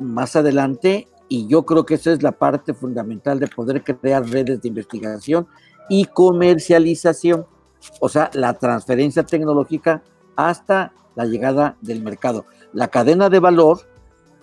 [0.00, 1.08] más adelante.
[1.28, 5.46] Y yo creo que esa es la parte fundamental de poder crear redes de investigación
[5.88, 7.46] y comercialización,
[8.00, 10.02] o sea, la transferencia tecnológica
[10.36, 12.44] hasta la llegada del mercado.
[12.72, 13.80] La cadena de valor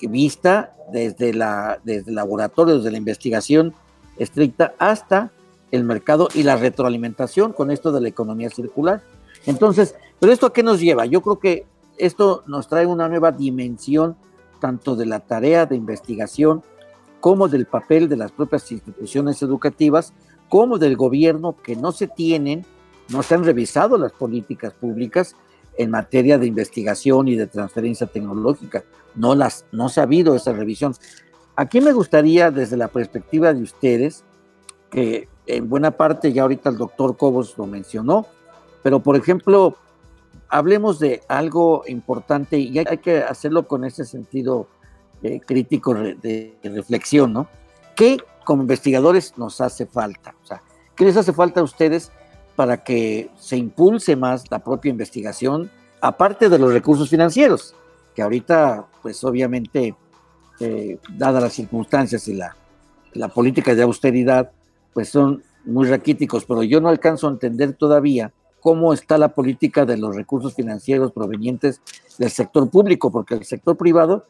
[0.01, 3.73] vista desde, la, desde el laboratorio, desde la investigación
[4.17, 5.31] estricta hasta
[5.71, 9.01] el mercado y la retroalimentación con esto de la economía circular.
[9.45, 11.05] Entonces, ¿pero esto a qué nos lleva?
[11.05, 11.65] Yo creo que
[11.97, 14.15] esto nos trae una nueva dimensión
[14.59, 16.63] tanto de la tarea de investigación
[17.19, 20.13] como del papel de las propias instituciones educativas
[20.49, 22.65] como del gobierno que no se tienen,
[23.09, 25.35] no se han revisado las políticas públicas
[25.77, 28.83] en materia de investigación y de transferencia tecnológica.
[29.15, 30.93] No, las, no se ha habido esa revisión.
[31.55, 34.23] Aquí me gustaría, desde la perspectiva de ustedes,
[34.89, 38.25] que en buena parte ya ahorita el doctor Cobos lo mencionó,
[38.83, 39.75] pero por ejemplo,
[40.49, 44.67] hablemos de algo importante y hay que hacerlo con ese sentido
[45.23, 47.47] eh, crítico de, reflexión, ¿no?
[47.95, 50.33] ¿Qué como investigadores nos hace falta?
[50.43, 50.61] O sea,
[50.95, 52.11] ¿qué les hace falta a ustedes
[52.55, 57.75] para que se impulse más la propia investigación, aparte de los recursos financieros,
[58.15, 59.95] que ahorita, pues obviamente,
[60.61, 62.55] eh, dadas las circunstancias y la,
[63.13, 64.51] la política de austeridad,
[64.93, 68.31] pues son muy raquíticos, pero yo no alcanzo a entender todavía
[68.61, 71.81] cómo está la política de los recursos financieros provenientes
[72.17, 74.25] del sector público, porque el sector privado,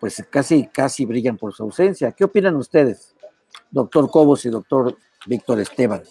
[0.00, 2.12] pues casi, casi brillan por su ausencia.
[2.12, 3.11] ¿Qué opinan ustedes?
[3.70, 6.02] Doctor Cobos y doctor Víctor Esteban?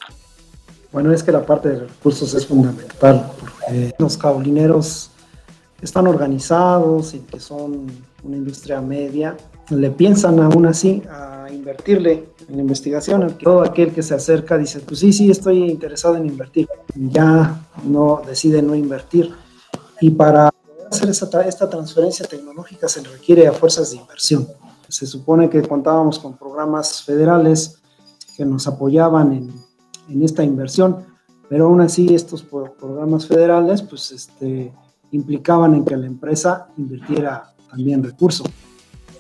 [0.92, 5.12] Bueno, es que la parte de recursos es fundamental, porque los cabolineros
[5.82, 7.88] están organizados y que son
[8.24, 9.38] una industria media,
[9.70, 13.38] le piensan aún así a invertirle en la investigación.
[13.42, 16.68] Todo aquel que se acerca dice, pues sí, sí, estoy interesado en invertir.
[16.96, 19.34] Ya no decide no invertir.
[20.02, 20.50] Y para
[20.90, 24.48] hacer esta, esta transferencia tecnológica se requiere a fuerzas de inversión
[24.92, 27.82] se supone que contábamos con programas federales
[28.36, 29.72] que nos apoyaban en,
[30.22, 31.06] esta inversión,
[31.48, 34.74] pero aún así estos programas federales pues este,
[35.12, 38.46] implicaban en que la empresa invirtiera también recursos.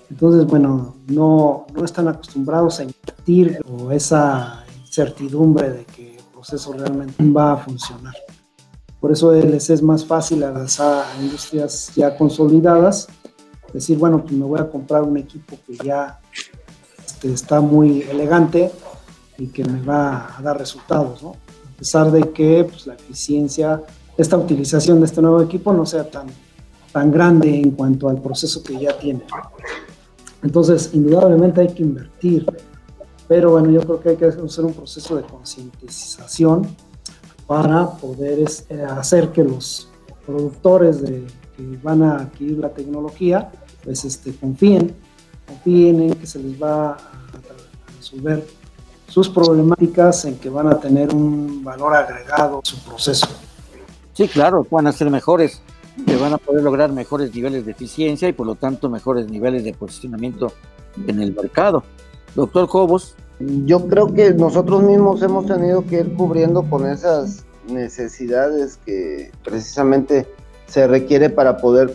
[0.09, 6.73] Entonces, bueno, no, no están acostumbrados a invertir o esa incertidumbre de que el proceso
[6.73, 8.15] realmente va a funcionar.
[8.99, 13.07] Por eso les es más fácil avanzar a industrias ya consolidadas
[13.73, 16.19] decir, bueno, pues me voy a comprar un equipo que ya
[17.05, 18.71] este, está muy elegante
[19.37, 21.31] y que me va a dar resultados, ¿no?
[21.31, 23.81] A pesar de que pues, la eficiencia,
[24.17, 26.27] esta utilización de este nuevo equipo no sea tan,
[26.91, 29.23] tan grande en cuanto al proceso que ya tiene.
[30.43, 32.45] Entonces, indudablemente hay que invertir,
[33.27, 36.67] pero bueno, yo creo que hay que hacer un proceso de concientización
[37.47, 39.89] para poder este, hacer que los
[40.25, 41.25] productores de,
[41.61, 43.51] que van a adquirir la tecnología
[43.83, 44.93] pues este, confíen,
[45.47, 46.97] confíen en que se les va a,
[47.97, 48.45] resolver
[49.07, 53.27] sus problemáticas, en que van a tener un valor agregado a su proceso.
[54.13, 55.61] Sí, claro, van a ser mejores.
[56.05, 59.63] que van a poder lograr mejores niveles de eficiencia y por lo tanto mejores niveles
[59.63, 60.53] de posicionamiento
[61.05, 61.83] en el mercado.
[62.33, 63.15] Doctor Cobos.
[63.65, 70.27] Yo creo que nosotros mismos hemos tenido que ir cubriendo con esas necesidades que precisamente
[70.71, 71.93] se requiere para poder,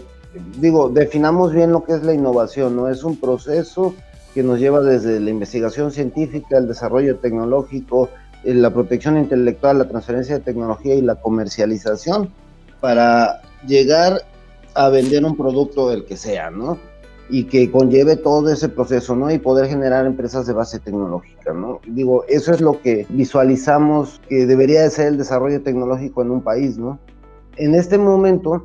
[0.60, 2.90] digo, definamos bien lo que es la innovación, ¿no?
[2.90, 3.94] Es un proceso
[4.34, 8.10] que nos lleva desde la investigación científica, el desarrollo tecnológico,
[8.44, 12.28] eh, la protección intelectual, la transferencia de tecnología y la comercialización
[12.82, 14.20] para llegar
[14.74, 16.76] a vender un producto del que sea, ¿no?
[17.30, 19.30] Y que conlleve todo ese proceso, ¿no?
[19.30, 21.80] Y poder generar empresas de base tecnológica, ¿no?
[21.86, 26.42] Digo, eso es lo que visualizamos que debería de ser el desarrollo tecnológico en un
[26.42, 26.98] país, ¿no?
[27.56, 28.64] En este momento,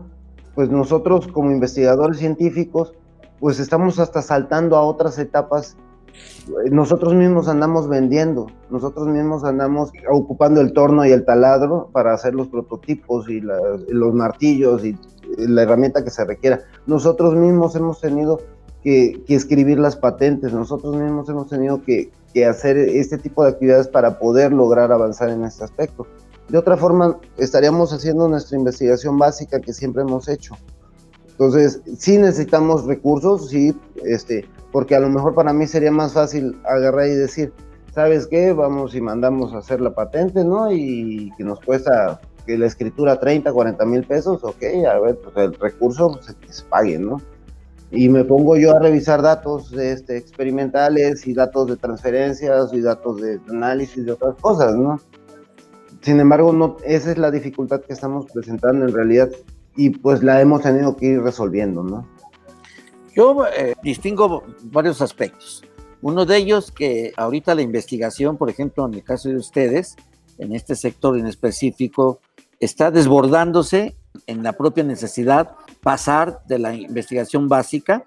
[0.56, 2.93] pues nosotros como investigadores científicos
[3.41, 5.75] pues estamos hasta saltando a otras etapas.
[6.69, 12.36] Nosotros mismos andamos vendiendo, nosotros mismos andamos ocupando el torno y el taladro para hacer
[12.36, 14.95] los prototipos y los martillos y
[15.38, 16.60] la herramienta que se requiera.
[16.86, 18.41] Nosotros mismos hemos tenido
[18.84, 23.88] que, escribir las patentes, nosotros mismos hemos tenido que, que hacer este tipo de actividades
[23.88, 26.06] para poder lograr avanzar en este aspecto.
[26.52, 30.58] De otra forma, estaríamos haciendo nuestra investigación básica que siempre hemos hecho.
[31.30, 36.60] Entonces, sí necesitamos recursos, sí, este, porque a lo mejor para mí sería más fácil
[36.66, 37.54] agarrar y decir,
[37.96, 38.52] ¿sabes qué?
[38.52, 40.70] Vamos y mandamos a hacer la patente, ¿no?
[40.70, 45.38] Y que nos cuesta que la escritura 30, 40 mil pesos, ok, a ver, pues
[45.38, 47.22] el recurso pues, se pague, ¿no?
[47.92, 53.22] Y me pongo yo a revisar datos este, experimentales y datos de transferencias y datos
[53.22, 55.00] de análisis de otras cosas, ¿no?
[56.02, 59.30] Sin embargo, no, esa es la dificultad que estamos presentando en realidad
[59.76, 62.08] y pues la hemos tenido que ir resolviendo, ¿no?
[63.16, 65.64] Yo eh, distingo varios aspectos.
[66.02, 69.96] Uno de ellos que ahorita la investigación, por ejemplo, en el caso de ustedes,
[70.40, 72.20] en este sector en específico,
[72.60, 73.96] está desbordándose
[74.28, 78.04] en la propia necesidad pasar de la investigación básica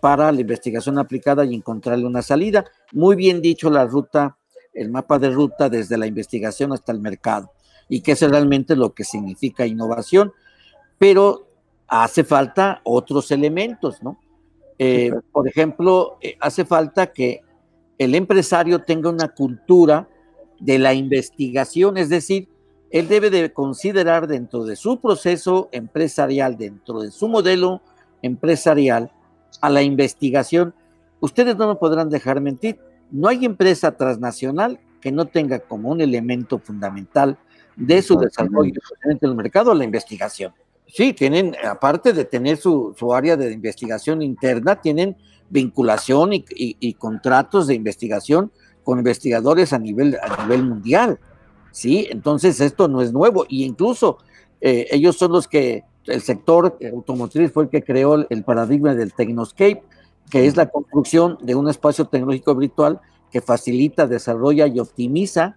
[0.00, 2.64] para la investigación aplicada y encontrarle una salida.
[2.92, 4.36] Muy bien dicho la ruta,
[4.76, 7.52] el mapa de ruta desde la investigación hasta el mercado
[7.88, 10.32] y que es realmente lo que significa innovación
[10.98, 11.46] pero
[11.88, 14.18] hace falta otros elementos, ¿no?
[14.78, 17.40] Eh, por ejemplo, eh, hace falta que
[17.98, 20.08] el empresario tenga una cultura
[20.60, 22.48] de la investigación, es decir,
[22.90, 27.80] él debe de considerar dentro de su proceso empresarial, dentro de su modelo
[28.22, 29.12] empresarial,
[29.60, 30.74] a la investigación.
[31.20, 32.78] Ustedes no me podrán dejar mentir,
[33.10, 37.38] no hay empresa transnacional que no tenga como un elemento fundamental
[37.76, 40.52] de su desarrollo en el mercado la investigación.
[40.86, 45.16] Sí, tienen, aparte de tener su, área de investigación interna, tienen
[45.50, 48.50] vinculación y, contratos de investigación
[48.82, 51.18] con investigadores a nivel, a nivel mundial.
[51.72, 53.44] Sí, entonces esto no es nuevo.
[53.48, 54.18] Y incluso
[54.60, 59.12] eh, ellos son los que, el sector automotriz fue el que creó el paradigma del
[59.12, 59.82] Technoscape,
[60.30, 65.56] que es la construcción de un espacio tecnológico virtual que facilita, desarrolla y optimiza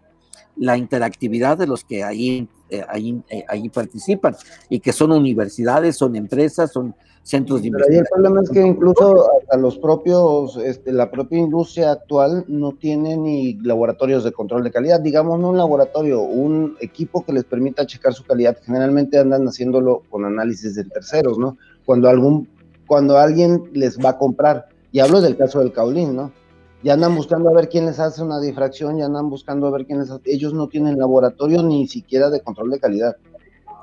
[0.56, 4.36] la interactividad de los que ahí eh, ahí, eh, ahí, participan
[4.70, 8.06] y que son universidades, son empresas, son centros de investigación.
[8.06, 13.18] el problema es que incluso a los propios, este, la propia industria actual no tiene
[13.18, 17.88] ni laboratorios de control de calidad, digamos no un laboratorio, un equipo que les permita
[17.88, 18.56] checar su calidad.
[18.64, 21.58] Generalmente andan haciéndolo con análisis de terceros, ¿no?
[21.86, 22.48] Cuando algún,
[22.90, 24.68] cuando alguien les va a comprar.
[24.92, 26.34] Y hablo del caso del Caulín, ¿no?
[26.82, 29.86] ya andan buscando a ver quién les hace una difracción, ya andan buscando a ver
[29.86, 30.22] quién les hace.
[30.26, 33.16] Ellos no tienen laboratorio ni siquiera de control de calidad.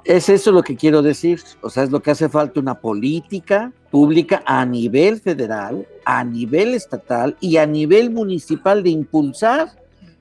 [0.05, 3.73] Es eso lo que quiero decir, o sea, es lo que hace falta una política
[3.91, 9.73] pública a nivel federal, a nivel estatal y a nivel municipal de impulsar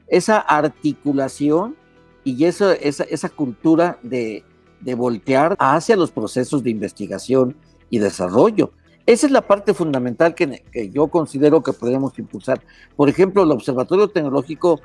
[0.07, 1.75] esa articulación
[2.23, 4.43] y esa, esa cultura de,
[4.81, 7.55] de voltear hacia los procesos de investigación
[7.99, 8.71] desarrollo.
[9.05, 12.61] Esa es la parte fundamental que, yo considero que podemos impulsar.
[12.95, 14.81] Por ejemplo, el Observatorio Tecnológico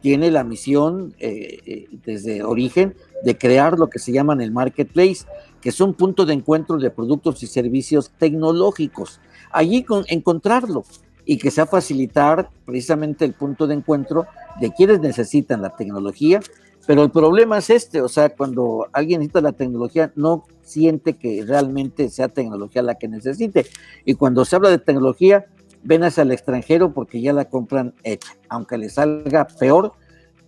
[0.00, 2.94] tiene la misión eh, eh, desde origen
[3.24, 5.26] de crear lo que se llaman el marketplace,
[5.60, 9.20] que es un punto de encuentro de productos y servicios tecnológicos.
[9.50, 10.84] Allí encontrarlo
[11.24, 14.26] y que sea facilitar precisamente el punto de encuentro
[14.60, 16.40] de quienes necesitan la tecnología
[16.88, 21.44] pero el problema es este, o sea, cuando alguien necesita la tecnología, no siente que
[21.46, 23.66] realmente sea tecnología la que necesite.
[24.04, 25.46] Y cuando se habla de tecnología,
[25.82, 29.92] ven hacia el extranjero porque ya la compran hecha, aunque le salga peor.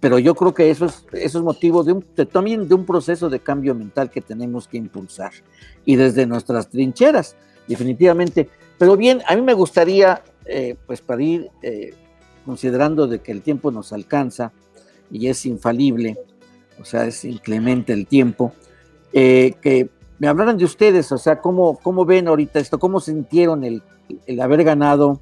[0.01, 3.41] Pero yo creo que eso es, eso motivo de, un, también de un proceso de
[3.41, 5.33] cambio mental que tenemos que impulsar.
[5.85, 8.49] Y desde nuestras trincheras, definitivamente.
[8.79, 11.95] Pero bien, a mí me gustaría, eh, pues para ir eh,
[12.47, 14.53] considerando de que el tiempo nos alcanza
[15.11, 16.19] y es infalible,
[16.81, 18.55] o sea, es inclemente el tiempo,
[19.13, 19.91] eh, que
[20.21, 23.83] me hablaran de ustedes, o sea, cómo, cómo ven ahorita esto, cómo sintieron el,
[24.27, 25.19] el haber ganado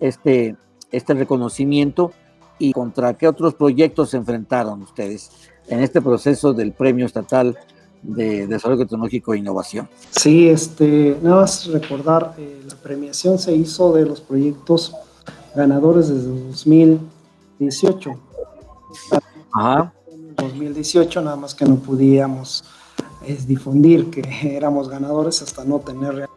[0.00, 0.56] este,
[0.90, 2.12] este reconocimiento
[2.58, 5.30] y contra qué otros proyectos se enfrentaron ustedes
[5.68, 7.56] en este proceso del Premio Estatal
[8.02, 9.88] de Desarrollo Tecnológico e Innovación.
[10.10, 14.96] Sí, este, nada más recordar, eh, la premiación se hizo de los proyectos
[15.54, 18.10] ganadores desde 2018.
[19.52, 19.94] Ajá.
[20.36, 22.64] 2018, nada más que no podíamos
[23.26, 24.22] es difundir que
[24.56, 26.28] éramos ganadores hasta no tener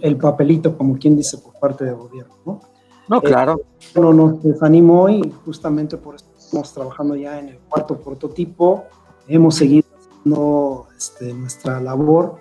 [0.00, 2.34] el papelito, como quien dice, por parte del gobierno.
[2.44, 2.60] ¿no?
[3.08, 3.60] No, claro.
[3.94, 8.84] no nos desanimó y justamente por eso estamos trabajando ya en el cuarto prototipo.
[9.26, 12.36] Hemos seguido haciendo este, nuestra labor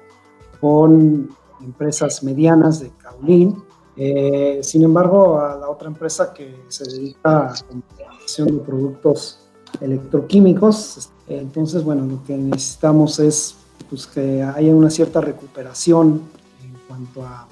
[0.60, 1.30] con
[1.62, 3.64] empresas medianas de Caulín.
[3.95, 9.50] Eh, sin embargo, a la otra empresa que se dedica a la producción de productos
[9.82, 13.56] electroquímicos, entonces, bueno, lo que necesitamos es
[13.90, 16.22] pues, que haya una cierta recuperación
[16.64, 17.48] en cuanto a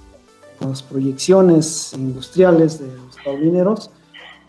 [0.60, 3.92] las proyecciones industriales de los caulineros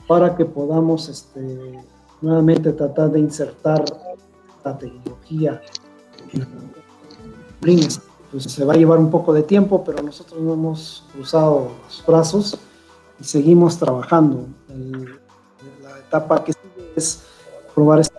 [0.07, 1.85] para que podamos este,
[2.22, 3.85] nuevamente tratar de insertar
[4.64, 5.61] la tecnología
[8.31, 12.05] pues se va a llevar un poco de tiempo, pero nosotros no hemos cruzado los
[12.07, 12.59] brazos
[13.20, 14.47] y seguimos trabajando.
[15.83, 17.22] la etapa que sigue es
[17.74, 18.17] probar este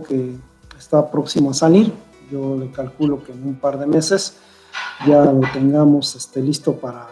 [0.00, 0.36] que
[0.78, 1.92] está próximo a salir.
[2.30, 4.36] Yo le calculo que en un par de meses
[5.06, 7.08] ya lo tengamos este, listo para,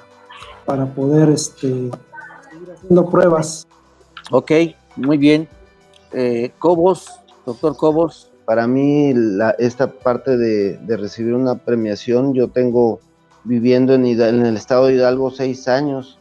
[0.64, 3.66] para poder este, seguir haciendo pruebas.
[4.31, 4.53] Ok,
[4.97, 5.49] muy bien.
[6.12, 7.11] Eh, Cobos,
[7.45, 8.31] doctor Cobos.
[8.45, 9.12] Para mí,
[9.59, 13.01] esta parte de, recibir una premiación, yo tengo
[13.45, 16.18] viviendo en, en el estado de Hidalgo seis años.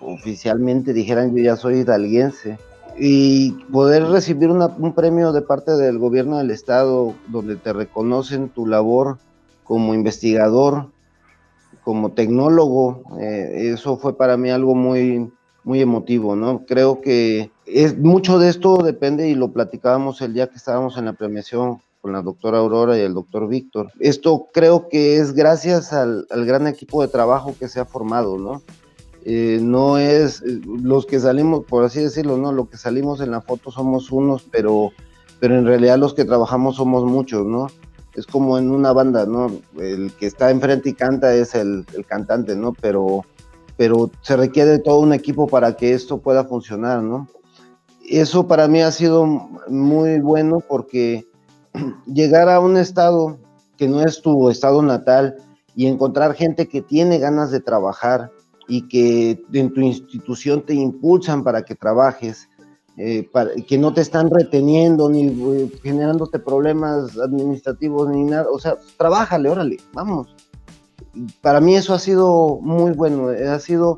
[0.00, 2.58] oficialmente dijeran yo ya soy hidalguense.
[2.98, 8.66] Y poder recibir un premio de parte del gobierno del estado donde te reconocen tu
[8.66, 9.18] labor
[9.62, 10.88] como investigador,
[11.84, 15.30] como tecnólogo, eh, eso fue para mí algo muy,
[15.64, 16.64] muy emotivo, ¿no?
[16.66, 21.04] Creo que es, mucho de esto depende y lo platicábamos el día que estábamos en
[21.04, 23.92] la premiación con la doctora Aurora y el doctor Víctor.
[24.00, 28.62] Esto creo que es gracias al, gran equipo de trabajo que se ha formado, ¿no?
[29.30, 32.50] Eh, no es los que salimos, por así decirlo, ¿no?
[32.50, 34.92] Lo que salimos en la foto somos unos, pero,
[35.38, 37.66] pero en realidad los que trabajamos somos muchos, ¿no?
[38.18, 39.50] es como en una banda, ¿no?
[39.78, 42.72] El que está enfrente y canta es el, cantante, ¿no?
[42.72, 43.24] Pero,
[43.76, 47.28] pero se requiere todo un equipo para que esto pueda funcionar, ¿no?
[48.08, 49.24] Eso para mí ha sido
[49.68, 51.26] muy bueno porque
[52.06, 53.38] llegar a un estado
[53.76, 55.36] que no es tu estado natal
[55.76, 58.32] y encontrar gente que tiene ganas de trabajar
[58.68, 62.48] y que en tu institución te impulsan para que trabajes,
[62.98, 63.28] eh,
[63.66, 68.46] que no te están reteniendo ni eh, generándote problemas administrativos ni nada.
[68.52, 70.28] O sea, trabájale, órale, vamos.
[71.40, 73.96] Para mí eso ha sido muy bueno, eh, ha sido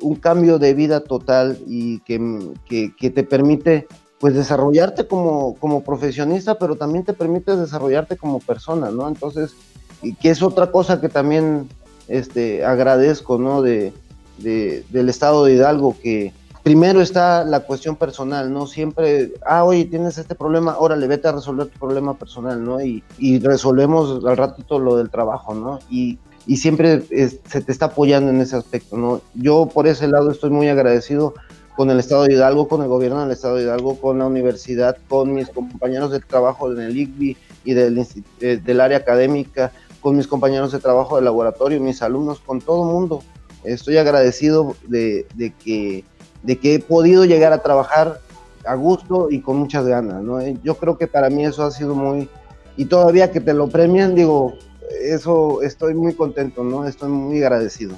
[0.00, 3.86] un cambio de vida total y que, que, te permite
[4.18, 9.06] pues desarrollarte como, como profesionista, pero también te permite desarrollarte como persona, ¿no?
[9.06, 9.54] Entonces,
[10.02, 11.68] y que es otra cosa que también
[12.10, 13.62] este, agradezco, ¿no?
[13.62, 13.92] De,
[14.38, 16.32] de, del estado de Hidalgo, que,
[16.62, 18.66] primero está la cuestión personal, ¿no?
[18.66, 22.80] Siempre, ah, oye, tienes este problema, órale, vete a resolver tu problema personal, ¿no?
[22.80, 25.78] Y, y resolvemos al ratito lo del trabajo, ¿no?
[25.90, 29.20] Y, y siempre se te está apoyando en ese aspecto, ¿no?
[29.34, 31.34] Yo por ese lado estoy muy agradecido
[31.76, 34.96] con el Estado de Hidalgo, con el gobierno del Estado de Hidalgo, con la universidad,
[35.08, 38.06] con mis compañeros de trabajo en el ICBI y del,
[38.40, 42.88] eh, del área académica, con mis compañeros de trabajo de laboratorio, mis alumnos, con todo
[42.88, 43.22] el mundo.
[43.64, 46.04] Estoy agradecido de, de que
[46.42, 48.20] de que he podido llegar a trabajar
[48.64, 50.40] a gusto y con muchas ganas, ¿no?
[50.40, 52.28] Eh, yo creo que para mí eso ha sido muy,
[52.76, 54.54] y todavía que te lo premian, digo,
[55.02, 56.86] eso estoy muy contento, ¿no?
[56.86, 57.96] Estoy muy agradecido.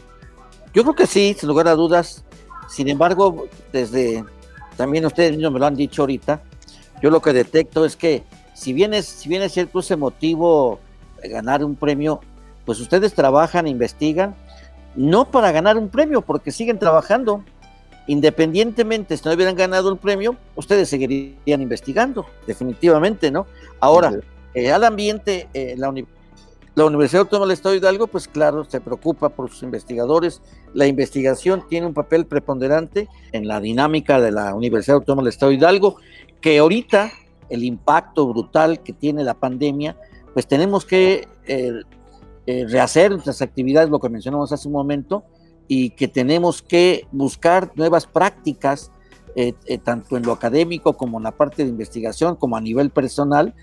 [0.75, 2.25] Yo creo que sí, sin lugar a dudas.
[2.69, 4.25] Sin embargo, desde,
[4.77, 6.43] también ustedes mismos me lo han dicho ahorita,
[7.03, 8.23] yo lo que detecto es que
[8.55, 10.79] si bien es, si bien es cierto ese motivo
[11.25, 12.21] ganar un premio,
[12.65, 14.35] pues ustedes trabajan, investigan,
[14.95, 17.45] no para ganar un premio, porque siguen trabajando,
[18.07, 23.47] independientemente si no hubieran ganado el premio, ustedes seguirían investigando, definitivamente, ¿no?
[23.81, 24.13] Ahora,
[24.55, 25.93] eh, al ambiente, eh, la,
[26.75, 30.43] la, Universidad Autónoma del Estado de Hidalgo, pues claro, se preocupa por sus investigadores.
[30.75, 35.51] La investigación tiene un papel preponderante en la dinámica de la Universidad Autónoma del Estado
[35.51, 35.97] de Hidalgo,
[36.41, 37.13] que ahorita
[37.49, 39.97] el impacto brutal que tiene la pandemia,
[40.33, 41.83] pues tenemos que eh,
[42.69, 45.25] rehacer nuestras actividades, lo que mencionamos hace un momento,
[45.69, 48.91] y que tenemos que buscar nuevas prácticas,
[49.35, 52.91] eh, eh, tanto en lo académico como en la parte de investigación, como a nivel
[52.91, 53.55] personal,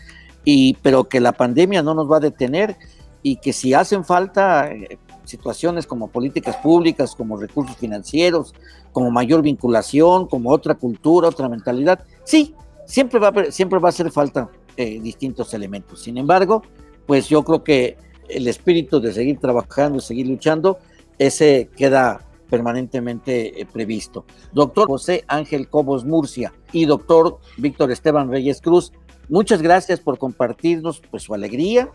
[0.44, 2.78] y, pero que la pandemia no nos va a detener.
[3.22, 8.56] y que si hacen falta eh, situaciones como políticas públicas, como recursos financieros,
[8.94, 12.56] como mayor vinculación, como otra cultura, otra mentalidad, sí,
[12.86, 14.50] siempre va a, siempre va a hacer falta
[14.80, 16.02] eh, distintos elementos.
[16.02, 16.64] Sin embargo,
[17.06, 17.98] pues yo creo que
[18.30, 20.80] el espíritu de seguir trabajando y seguir luchando,
[21.18, 24.24] ese queda permanentemente eh, previsto.
[24.54, 28.94] Doctor José Ángel Cobos Murcia y doctor Víctor Esteban Reyes Cruz,
[29.28, 31.90] muchas gracias por compartirnos pues, su alegría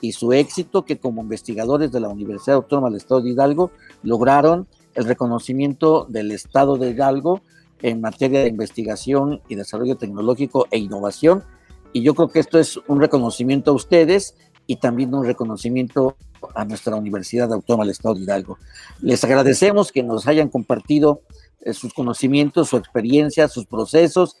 [0.00, 3.70] y su éxito que como investigadores de la Universidad Autónoma del Estado de Hidalgo
[4.02, 7.42] lograron el reconocimiento del Estado de Hidalgo
[7.82, 11.44] en materia de investigación y desarrollo tecnológico e innovación.
[11.92, 14.34] Y yo creo que esto es un reconocimiento a ustedes
[14.66, 16.16] y también un reconocimiento
[16.54, 18.58] a nuestra Universidad Autónoma del Estado de Hidalgo.
[19.00, 21.22] Les agradecemos que nos hayan compartido
[21.60, 24.36] eh, sus conocimientos, su experiencia, sus procesos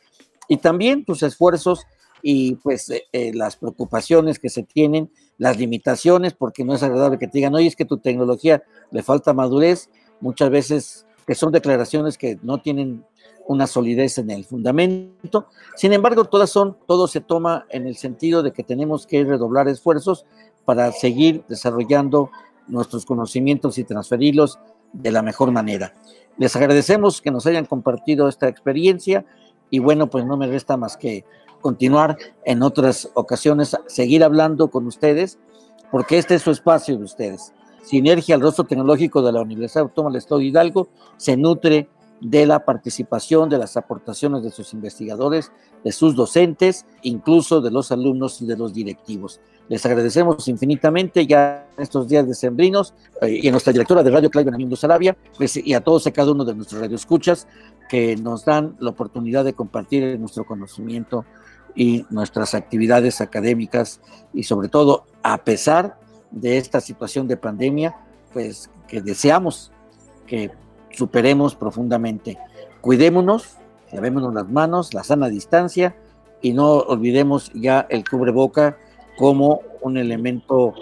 [0.48, 1.86] y también sus esfuerzos
[2.22, 7.18] y pues eh, eh, las preocupaciones que se tienen, las limitaciones, porque no es agradable
[7.18, 9.90] que te digan, oye, es que tu tecnología le falta madurez,
[10.20, 13.04] muchas veces que son declaraciones que no tienen
[13.50, 15.48] una solidez en el fundamento.
[15.74, 19.66] Sin embargo, todas son, todo se toma en el sentido de que tenemos que redoblar
[19.66, 20.24] esfuerzos
[20.64, 22.30] para seguir desarrollando
[22.68, 24.60] nuestros conocimientos y transferirlos
[24.92, 25.94] de la mejor manera.
[26.38, 29.24] Les agradecemos que nos hayan compartido esta experiencia
[29.68, 31.24] y bueno, pues no me resta más que
[31.60, 35.40] continuar en otras ocasiones, seguir hablando con ustedes,
[35.90, 37.52] porque este es su espacio de ustedes.
[37.82, 41.88] Sinergia, el rostro tecnológico de la Universidad Autónoma del Estado de Hidalgo, se nutre
[42.20, 45.52] de la participación, de las aportaciones de sus investigadores,
[45.84, 49.40] de sus docentes, incluso de los alumnos y de los directivos.
[49.68, 52.92] Les agradecemos infinitamente ya estos días decembrinos
[53.22, 56.12] eh, y a nuestra directora de Radio Claudia Benjamín Sarabia pues, y a todos y
[56.12, 57.46] cada uno de nuestros radioescuchas
[57.88, 61.24] que nos dan la oportunidad de compartir nuestro conocimiento
[61.74, 64.00] y nuestras actividades académicas
[64.34, 65.98] y sobre todo a pesar
[66.30, 67.96] de esta situación de pandemia,
[68.32, 69.72] pues que deseamos
[70.26, 70.50] que
[70.90, 72.38] superemos profundamente.
[72.80, 73.56] Cuidémonos,
[73.92, 75.96] lavémonos las manos, la sana distancia
[76.40, 78.78] y no olvidemos ya el cubreboca
[79.18, 80.74] como un elemento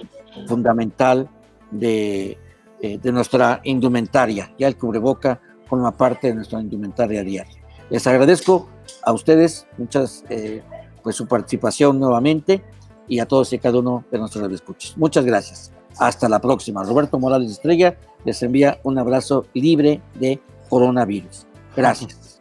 [0.46, 1.28] fundamental
[1.70, 2.38] de,
[2.80, 4.52] eh, de nuestra indumentaria.
[4.58, 7.58] Ya el cubreboca forma parte de nuestra indumentaria diaria.
[7.90, 8.68] Les agradezco
[9.02, 10.62] a ustedes muchas eh,
[11.02, 12.62] pues su participación nuevamente
[13.06, 14.96] y a todos y cada uno de nuestros escuchas.
[14.96, 15.77] Muchas gracias.
[15.98, 16.84] Hasta la próxima.
[16.84, 21.46] Roberto Morales Estrella les envía un abrazo libre de coronavirus.
[21.76, 22.40] Gracias.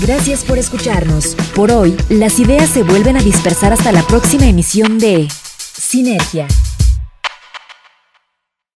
[0.00, 1.34] Gracias por escucharnos.
[1.54, 5.26] Por hoy, las ideas se vuelven a dispersar hasta la próxima emisión de
[5.58, 6.46] Sinergia